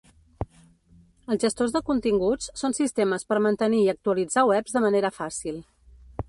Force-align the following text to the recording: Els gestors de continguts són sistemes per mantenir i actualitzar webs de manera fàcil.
Els 1.33 1.43
gestors 1.43 1.75
de 1.75 1.81
continguts 1.89 2.49
són 2.61 2.75
sistemes 2.79 3.27
per 3.33 3.39
mantenir 3.49 3.83
i 3.83 3.93
actualitzar 3.95 4.47
webs 4.55 4.79
de 4.79 4.83
manera 4.87 5.13
fàcil. 5.21 5.63